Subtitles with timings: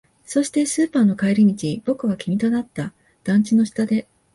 [0.25, 2.91] そして、スーパーの帰り道、僕は君と会った。
[3.23, 4.07] 団地の下で。